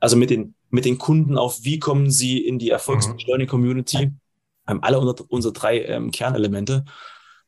[0.00, 4.12] Also mit den, mit den Kunden auf, wie kommen sie in die Erfolgsbeschleunigung-Community.
[4.68, 6.84] Haben alle unter, unsere drei ähm, Kernelemente.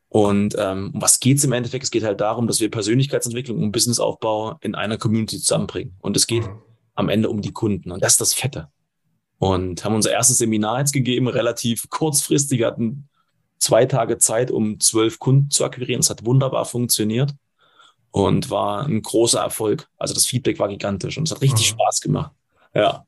[0.09, 1.85] Und ähm, um was geht's im Endeffekt?
[1.85, 5.97] Es geht halt darum, dass wir Persönlichkeitsentwicklung und Businessaufbau in einer Community zusammenbringen.
[6.01, 6.49] Und es geht
[6.95, 7.93] am Ende um die Kunden.
[7.93, 8.69] Und das ist das Fette.
[9.39, 12.59] Und haben unser erstes Seminar jetzt gegeben, relativ kurzfristig.
[12.59, 13.09] Wir hatten
[13.59, 16.01] zwei Tage Zeit, um zwölf Kunden zu akquirieren.
[16.01, 17.33] Es hat wunderbar funktioniert
[18.11, 19.89] und war ein großer Erfolg.
[19.97, 21.75] Also das Feedback war gigantisch und es hat richtig mhm.
[21.75, 22.33] Spaß gemacht.
[22.75, 23.07] Ja.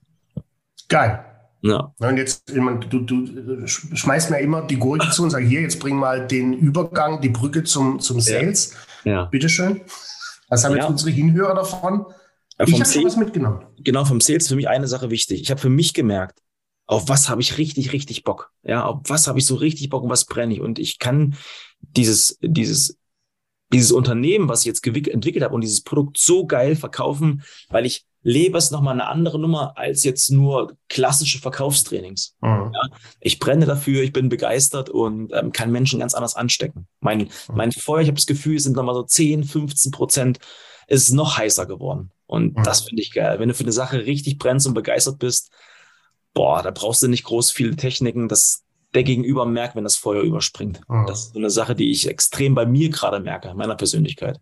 [0.89, 1.32] Geil.
[1.63, 1.95] Ja.
[1.99, 5.97] Und jetzt, du, du schmeißt mir immer die Gurke zu und sagst, hier, jetzt bring
[5.97, 8.75] mal den Übergang, die Brücke zum, zum Sales.
[9.05, 9.13] Ja.
[9.13, 9.25] ja.
[9.27, 9.81] Bitteschön.
[10.49, 10.83] Was haben ja.
[10.83, 12.05] jetzt unsere Hinhörer davon?
[12.59, 13.65] Ja, ich habe was mitgenommen.
[13.79, 15.41] Genau, vom Sales ist für mich eine Sache wichtig.
[15.41, 16.41] Ich habe für mich gemerkt,
[16.87, 18.53] auf was habe ich richtig, richtig Bock?
[18.65, 20.61] Ja, auf was habe ich so richtig Bock und was brenne ich?
[20.61, 21.37] Und ich kann
[21.81, 22.99] dieses, dieses,
[23.73, 28.05] dieses Unternehmen, was ich jetzt entwickelt habe und dieses Produkt so geil verkaufen, weil ich
[28.23, 32.37] lebe es nochmal eine andere Nummer als jetzt nur klassische Verkaufstrainings.
[32.41, 32.71] Mhm.
[32.73, 36.87] Ja, ich brenne dafür, ich bin begeistert und ähm, kann Menschen ganz anders anstecken.
[37.01, 37.29] Mein, mhm.
[37.55, 40.39] mein Feuer, ich habe das Gefühl, sind nochmal so 10, 15 Prozent,
[40.87, 42.13] ist noch heißer geworden.
[42.27, 42.63] Und mhm.
[42.63, 43.39] das finde ich geil.
[43.41, 45.51] Wenn du für eine Sache richtig brennst und begeistert bist,
[46.33, 48.63] boah, da brauchst du nicht groß viele Techniken, dass
[48.95, 50.81] der Gegenüber merkt, wenn das Feuer überspringt.
[50.89, 51.07] Mhm.
[51.07, 54.41] Das ist so eine Sache, die ich extrem bei mir gerade merke, meiner Persönlichkeit.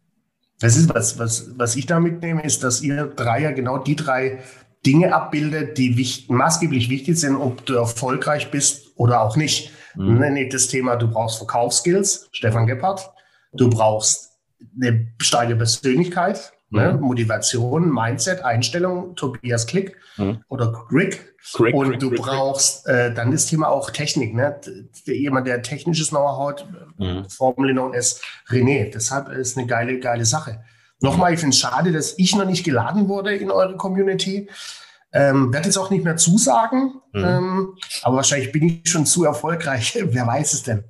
[0.61, 3.97] Das ist was, was, was ich da mitnehme, ist, dass ihr drei ja genau die
[3.97, 4.41] drei
[4.85, 9.73] Dinge abbildet, die wichtig, maßgeblich wichtig sind, ob du erfolgreich bist oder auch nicht.
[9.95, 10.19] Mhm.
[10.19, 13.11] Nenne das Thema, du brauchst Verkaufsskills, Stefan Gebhardt.
[13.53, 14.39] Du brauchst
[14.81, 16.95] eine starke Persönlichkeit, ne?
[16.95, 17.01] Mhm.
[17.01, 20.43] Motivation, Mindset, Einstellung, Tobias Klick mhm.
[20.49, 21.35] oder Rick.
[21.53, 24.35] Crick, und Crick, du Crick, brauchst äh, dann das Thema auch Technik.
[24.35, 24.61] Ne?
[25.07, 27.25] Jemand, der technisches Know-how hat, mhm.
[27.29, 28.91] formerly known as René.
[28.93, 30.63] Deshalb ist eine geile, geile Sache.
[31.01, 34.51] Nochmal, ich finde es schade, dass ich noch nicht geladen wurde in eure Community.
[35.13, 37.25] Ähm, werde jetzt auch nicht mehr zusagen, mhm.
[37.25, 39.99] ähm, aber wahrscheinlich bin ich schon zu erfolgreich.
[40.05, 40.85] Wer weiß es denn?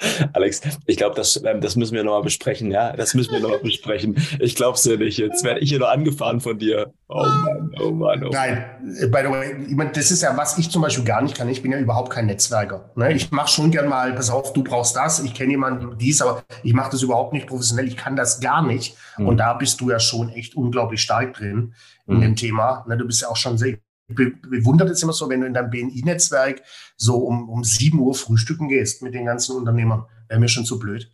[0.32, 2.92] Alex, ich glaube, das, ähm, das müssen wir nochmal besprechen, ja.
[2.96, 4.16] Das müssen wir nochmal besprechen.
[4.38, 5.18] Ich glaube es ja nicht.
[5.18, 6.92] Jetzt werde ich hier noch angefahren von dir.
[7.08, 8.64] Oh Mann, oh Mann, oh Nein,
[9.10, 11.48] by the way, das ist ja, was ich zum Beispiel gar nicht kann.
[11.48, 12.90] Ich bin ja überhaupt kein Netzwerker.
[12.94, 13.12] Ne?
[13.12, 16.42] Ich mache schon gern mal, pass auf, du brauchst das, ich kenne jemanden dies, aber
[16.62, 17.88] ich mache das überhaupt nicht professionell.
[17.88, 18.96] Ich kann das gar nicht.
[19.18, 19.28] Mhm.
[19.28, 21.74] Und da bist du ja schon echt unglaublich stark drin
[22.06, 22.20] in mhm.
[22.20, 22.84] dem Thema.
[22.88, 22.96] Ne?
[22.96, 23.78] Du bist ja auch schon sehr
[24.14, 26.62] bewundert es immer so, wenn du in deinem BNI-Netzwerk
[26.96, 30.04] so um, um 7 Uhr frühstücken gehst mit den ganzen Unternehmern.
[30.28, 31.10] Wäre mir schon zu blöd.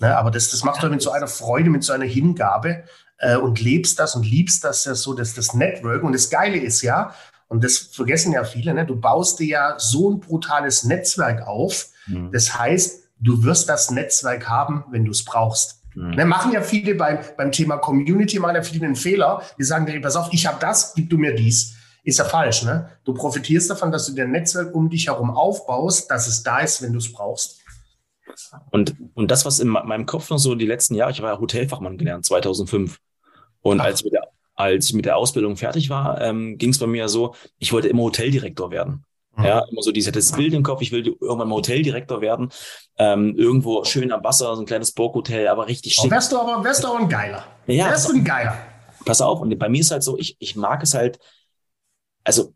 [0.00, 0.16] Ne?
[0.16, 2.84] Aber das, das macht du mit so einer Freude, mit so einer Hingabe
[3.18, 6.02] äh, und lebst das und liebst das ja so, dass das Network.
[6.02, 7.14] Und das Geile ist ja,
[7.48, 8.86] und das vergessen ja viele, ne?
[8.86, 11.88] du baust dir ja so ein brutales Netzwerk auf.
[12.06, 12.30] Mhm.
[12.32, 15.82] Das heißt, du wirst das Netzwerk haben, wenn du es brauchst.
[15.94, 16.10] Mhm.
[16.10, 19.42] Ne, machen ja viele beim, beim Thema Community, machen ja viele einen Fehler.
[19.58, 22.64] Die sagen dir, pass auf, ich habe das, gib du mir dies ist ja falsch.
[22.64, 22.90] Ne?
[23.04, 26.60] Du profitierst davon, dass du dir ein Netzwerk um dich herum aufbaust, dass es da
[26.60, 27.60] ist, wenn du es brauchst.
[28.70, 31.40] Und, und das, was in meinem Kopf noch so die letzten Jahre, ich war ja
[31.40, 32.98] Hotelfachmann gelernt, 2005.
[33.60, 36.78] Und als ich, mit der, als ich mit der Ausbildung fertig war, ähm, ging es
[36.78, 39.04] bei mir so, ich wollte immer Hoteldirektor werden.
[39.36, 39.44] Mhm.
[39.44, 42.50] Ja, immer so dieses Bild im Kopf, ich will irgendwann mal Hoteldirektor werden.
[42.98, 46.06] Ähm, irgendwo schön am Wasser, so ein kleines Burghotel, aber richtig schick.
[46.06, 47.44] Oh, wärst du aber, wärst du aber ein Geiler.
[47.66, 47.90] Ja.
[47.90, 48.56] Wärst du ein Geiler.
[49.04, 51.18] Pass auf, und bei mir ist halt so, ich, ich mag es halt,
[52.24, 52.54] also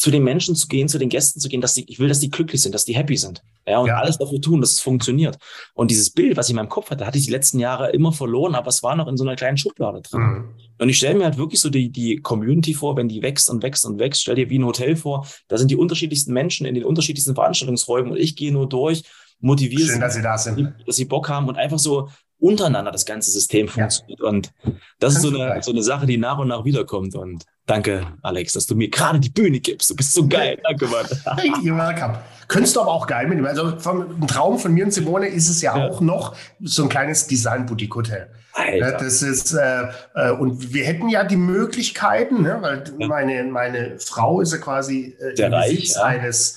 [0.00, 2.20] zu den Menschen zu gehen, zu den Gästen zu gehen, dass die, ich will, dass
[2.20, 3.42] die glücklich sind, dass die happy sind.
[3.66, 3.98] Ja, und ja.
[3.98, 5.36] alles dafür tun, dass es funktioniert.
[5.74, 8.10] Und dieses Bild, was ich in meinem Kopf hatte, hatte ich die letzten Jahre immer
[8.10, 10.22] verloren, aber es war noch in so einer kleinen Schublade drin.
[10.22, 10.48] Mhm.
[10.78, 13.62] Und ich stelle mir halt wirklich so die, die Community vor, wenn die wächst und
[13.62, 14.22] wächst und wächst.
[14.22, 18.12] Stell dir wie ein Hotel vor, da sind die unterschiedlichsten Menschen in den unterschiedlichsten Veranstaltungsräumen
[18.12, 19.02] und ich gehe nur durch,
[19.40, 20.72] motiviere Schön, sie, dass sie da sind.
[20.86, 24.20] Dass sie Bock haben und einfach so untereinander das ganze System funktioniert.
[24.20, 24.28] Ja.
[24.28, 24.52] Und
[24.98, 27.14] das Kannst ist so eine, so eine Sache, die nach und nach wiederkommt.
[27.14, 29.88] Und Danke, Alex, dass du mir gerade die Bühne gibst.
[29.90, 30.60] Du bist so geil.
[30.64, 31.06] Danke, Mann.
[31.62, 32.18] You're welcome.
[32.50, 33.46] Könntest du aber auch geil mitnehmen.
[33.46, 35.88] Also vom, ein Traum von mir und Simone ist es ja, ja.
[35.88, 38.28] auch noch so ein kleines Design-Boutique-Hotel.
[38.54, 38.98] Alter.
[38.98, 39.84] Das ist, äh,
[40.16, 43.06] äh, und wir hätten ja die Möglichkeiten, ne, weil ja.
[43.06, 46.02] meine, meine Frau ist ja quasi äh, Der im, Reich, Besitz ja.
[46.02, 46.56] eines,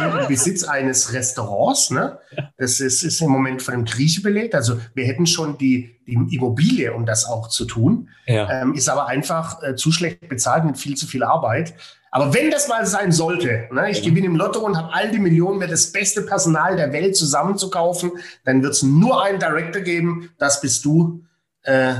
[0.00, 1.90] im Besitz eines Restaurants.
[1.90, 2.18] Ne?
[2.58, 4.54] Das ist, ist im Moment von einem Grieche belegt.
[4.54, 8.10] Also wir hätten schon die, die Immobilie, um das auch zu tun.
[8.26, 8.50] Ja.
[8.50, 11.72] Ähm, ist aber einfach äh, zu schlecht bezahlt mit viel zu viel Arbeit.
[12.14, 15.18] Aber wenn das mal sein sollte, ne, ich gewinne im Lotto und habe all die
[15.18, 18.12] Millionen, mir das beste Personal der Welt zusammenzukaufen,
[18.44, 21.24] dann wird es nur einen Director geben, das bist du.
[21.62, 21.94] Äh,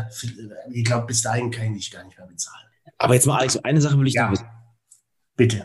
[0.71, 2.67] ich glaube, bis dahin kann ich gar nicht mehr bezahlen.
[2.99, 4.27] Aber jetzt mal, Alex, eine Sache will ich ja.
[4.27, 4.47] noch wissen.
[5.35, 5.65] Bitte.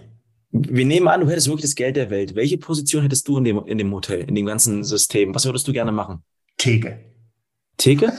[0.51, 2.33] Wir nehmen an, du hättest wirklich das Geld der Welt.
[2.35, 5.35] Welche Position hättest du in dem, in dem Hotel, in dem ganzen System?
[5.35, 6.23] Was würdest du gerne machen?
[6.55, 7.03] Theke.
[7.75, 8.13] Theke?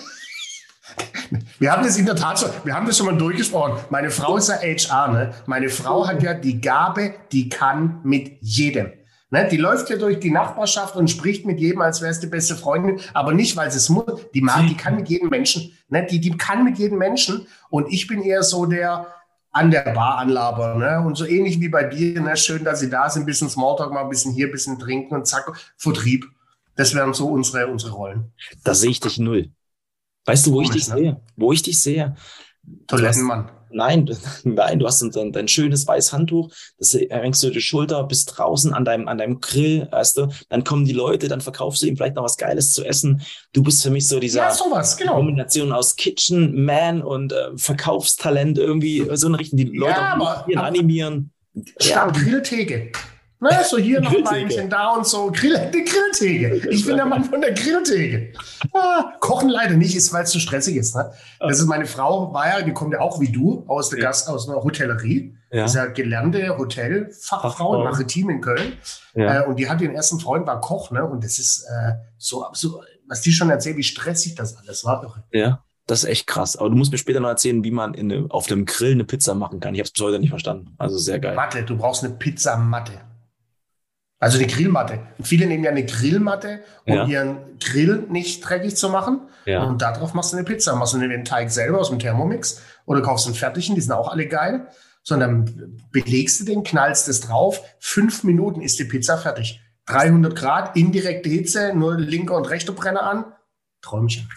[1.59, 3.75] Wir haben das in der Tat schon, wir haben das schon mal durchgesprochen.
[3.91, 5.35] Meine Frau ist ja HR, ne?
[5.47, 8.93] Meine Frau hat ja die Gabe, die kann mit jedem.
[9.31, 12.29] Ne, die läuft ja durch die Nachbarschaft und spricht mit jedem, als wäre es die
[12.29, 14.23] beste Freundin, aber nicht, weil sie es muss.
[14.33, 17.47] Die mag, die kann mit jedem Menschen, ne, die, die kann mit jedem Menschen.
[17.69, 19.07] Und ich bin eher so der
[19.51, 21.03] an der Bar anlaber, ne?
[21.05, 22.37] Und so ähnlich wie bei dir, ne?
[22.39, 25.15] Schön, dass Sie da sind, ein bisschen Smalltalk, mal ein bisschen hier, ein bisschen trinken
[25.15, 26.25] und zack, Vertrieb.
[26.77, 28.33] Das wären so unsere, unsere Rollen.
[28.63, 29.51] Da sehe ich dich null.
[30.29, 30.97] Weißt du, wo Komisch, ich dich ne?
[30.97, 31.21] sehe?
[31.37, 32.15] Wo ich dich sehe?
[32.87, 33.51] Toilettenmann.
[33.71, 34.11] Nein,
[34.45, 38.73] nein, du hast dein, dein schönes weißes Handtuch, das hängst du die Schulter, bist draußen
[38.75, 41.97] an deinem, an deinem Grill, weißt du, dann kommen die Leute, dann verkaufst du ihm
[41.97, 43.23] vielleicht noch was Geiles zu essen.
[43.53, 45.15] Du bist für mich so dieser ja, sowas, genau.
[45.17, 50.47] Kombination aus Kitchen, Man und äh, Verkaufstalent irgendwie, so eine Richtung, die Leute ja, aber,
[50.57, 51.33] animieren.
[51.81, 52.93] Ja, Grilltheke.
[53.41, 55.31] Ne, so hier noch ein Beinchen, da und so.
[55.33, 56.69] Grill, die Grilltheke.
[56.71, 58.33] Ich bin der Mann von der Grilltheke.
[58.73, 60.97] Ah, kochen leider nicht, ist, weil es zu stressig ist.
[60.97, 61.13] Ne?
[61.39, 64.07] Das ist meine Frau, war ja, die kommt ja auch wie du aus der ja.
[64.07, 65.37] Gast, aus einer Hotellerie.
[65.53, 65.65] Ja.
[65.65, 68.73] Ist ja gelernte Hotelfachfrau, maritim in Köln.
[69.15, 69.43] Ja.
[69.43, 71.05] Äh, und die hat ihren ersten Freund, war Koch, ne?
[71.05, 75.25] Und das ist äh, so absurd, was die schon erzählt, wie stressig das alles war.
[75.33, 75.65] Ja.
[75.87, 76.57] Das ist echt krass.
[76.57, 79.35] Aber du musst mir später noch erzählen, wie man in, auf dem Grill eine Pizza
[79.35, 79.75] machen kann.
[79.75, 80.75] Ich habe es bis heute nicht verstanden.
[80.77, 81.35] Also sehr geil.
[81.35, 82.93] Matte, du brauchst eine Pizzamatte.
[84.21, 84.99] Also die Grillmatte.
[85.23, 87.07] Viele nehmen ja eine Grillmatte, um ja.
[87.07, 89.21] ihren Grill nicht dreckig zu machen.
[89.45, 89.63] Ja.
[89.63, 90.75] Und darauf machst du eine Pizza.
[90.75, 94.11] Machst du den Teig selber aus dem Thermomix oder kaufst einen fertigen, die sind auch
[94.11, 94.67] alle geil.
[95.05, 97.63] Sondern belegst du den, knallst es drauf.
[97.79, 99.61] Fünf Minuten ist die Pizza fertig.
[99.87, 103.25] 300 Grad, indirekte Hitze, nur linker und rechter Brenner an.
[103.81, 104.29] Träumchen.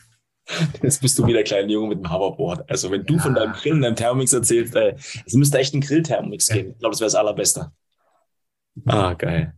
[0.81, 2.69] Jetzt bist du wieder kleiner Junge mit dem Hoverboard.
[2.69, 3.21] Also wenn du ja.
[3.21, 6.55] von deinem Grill und deinem Thermomix erzählst, äh, es müsste echt einen Grill-Thermomix ja.
[6.55, 6.71] geben.
[6.71, 7.71] Ich glaube, das wäre das Allerbeste.
[8.85, 9.53] Ah, geil.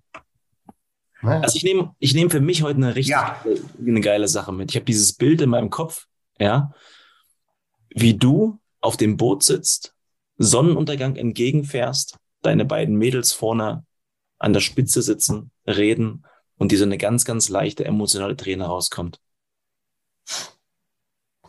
[1.24, 3.44] Also ich nehme ich nehm für mich heute eine richtig ja.
[3.80, 4.72] eine geile Sache mit.
[4.72, 6.08] Ich habe dieses Bild in meinem Kopf,
[6.40, 6.74] ja,
[7.90, 9.96] wie du auf dem Boot sitzt,
[10.38, 13.86] Sonnenuntergang entgegenfährst, deine beiden Mädels vorne
[14.40, 16.26] an der Spitze sitzen, reden
[16.58, 19.20] und diese eine ganz, ganz leichte emotionale Träne rauskommt.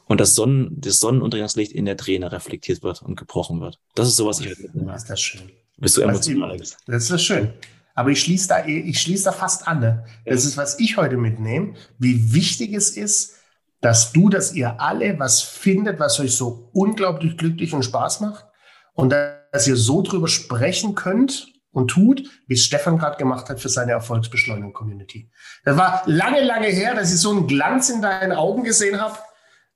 [0.06, 3.80] Und das, Sonnen, das Sonnenuntergangslicht in der Träne reflektiert wird und gebrochen wird.
[3.94, 4.94] Das ist sowas, ich heute mitnehme.
[4.94, 5.50] Ist das schön.
[5.78, 6.56] Bist du emotional?
[6.58, 7.52] Das ist das schön.
[7.94, 9.80] Aber ich schließe da, ich schließe da fast an.
[9.80, 10.04] Ne?
[10.26, 13.37] Das ist, was ich heute mitnehme, wie wichtig es ist,
[13.80, 18.46] dass du, dass ihr alle was findet, was euch so unglaublich glücklich und Spaß macht
[18.94, 23.61] und dass ihr so drüber sprechen könnt und tut, wie es Stefan gerade gemacht hat
[23.61, 25.30] für seine Erfolgsbeschleunigung Community.
[25.64, 29.18] Das war lange, lange her, dass ich so einen Glanz in deinen Augen gesehen habe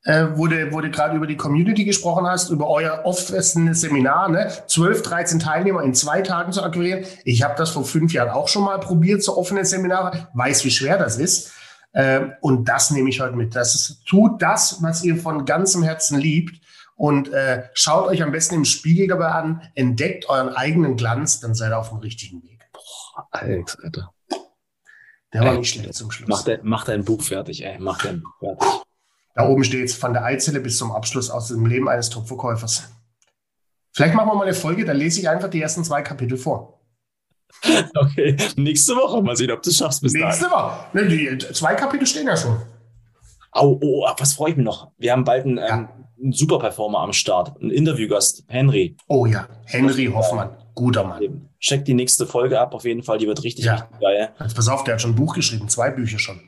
[0.03, 4.29] äh, wo du, wo du gerade über die Community gesprochen hast, über euer offenes Seminar,
[4.29, 4.51] ne?
[4.67, 7.05] 12, 13 Teilnehmer in zwei Tagen zu akquirieren.
[7.25, 10.71] Ich habe das vor fünf Jahren auch schon mal probiert, so offene Seminare, weiß, wie
[10.71, 11.53] schwer das ist.
[11.91, 13.55] Äh, und das nehme ich heute mit.
[13.55, 16.61] Das ist, tut das, was ihr von ganzem Herzen liebt.
[16.95, 21.55] Und äh, schaut euch am besten im Spiegel dabei an, entdeckt euren eigenen Glanz, dann
[21.55, 22.59] seid ihr auf dem richtigen Weg.
[22.73, 24.13] Boah, Alex, Alter.
[25.31, 26.27] Der war nicht schlecht zum Schluss.
[26.27, 27.77] Mach dein, mach dein Buch fertig, ey.
[27.79, 28.67] Mach dein Buch fertig.
[29.39, 32.89] Da oben steht es von der Eizelle bis zum Abschluss aus dem Leben eines Top-Verkäufers.
[33.93, 36.81] Vielleicht machen wir mal eine Folge, da lese ich einfach die ersten zwei Kapitel vor.
[37.95, 39.23] Okay, nächste Woche.
[39.23, 40.57] Mal sehen, ob du es schaffst bis Nächste dahin.
[40.57, 40.73] Woche.
[40.91, 42.57] Ne, die zwei Kapitel stehen ja schon.
[43.53, 44.91] Oh, oh, was freue ich mich noch.
[44.97, 45.69] Wir haben bald einen, ja.
[45.69, 45.87] ähm,
[46.21, 48.97] einen Superperformer am Start, einen Interviewgast, Henry.
[49.07, 50.49] Oh ja, Henry Hoffmann.
[50.75, 51.47] Guter Mann.
[51.61, 53.17] Check die nächste Folge ab, auf jeden Fall.
[53.17, 53.75] Die wird richtig, ja.
[53.75, 54.31] richtig geil.
[54.37, 56.41] Also pass auf, der hat schon ein Buch geschrieben, zwei Bücher schon.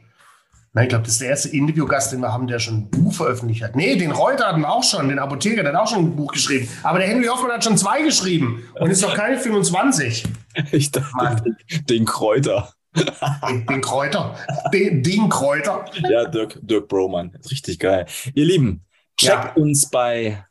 [0.73, 3.13] Na, ich glaube, das ist der erste Interviewgast, den wir haben, der schon ein Buch
[3.13, 3.75] veröffentlicht hat.
[3.75, 6.31] Nee, den Reuter hatten wir auch schon, den Apotheker, der hat auch schon ein Buch
[6.31, 6.69] geschrieben.
[6.83, 10.23] Aber der Henry Hoffmann hat schon zwei geschrieben und ist noch keine 25.
[10.71, 11.57] Ich dachte, Mann.
[11.89, 12.73] den Kräuter.
[12.95, 14.35] Den, den Kräuter.
[14.73, 15.85] Den, den, Kräuter.
[16.09, 17.37] Ja, Dirk, Dirk Broman.
[17.49, 18.05] Richtig geil.
[18.33, 18.85] Ihr Lieben,
[19.17, 19.61] checkt ja.
[19.61, 20.45] uns bei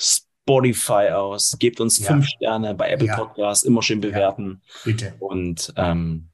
[0.00, 2.06] Spotify aus, gebt uns ja.
[2.06, 3.16] fünf Sterne bei Apple ja.
[3.16, 4.62] Podcasts, immer schön bewerten.
[4.84, 5.14] Bitte.
[5.18, 6.28] Und ähm,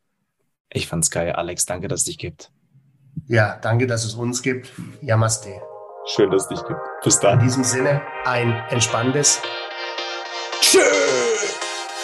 [0.70, 1.66] ich fand's geil, Alex.
[1.66, 2.52] Danke, dass es dich gibt.
[3.26, 4.72] Ja, danke, dass es uns gibt.
[5.00, 5.60] Yamaste.
[6.06, 6.80] Schön, dass es dich gibt.
[7.04, 7.38] Bis dann.
[7.38, 9.40] In diesem Sinne ein entspanntes
[10.60, 10.80] Tschö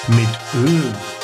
[0.08, 0.28] mit
[0.64, 1.17] Öl.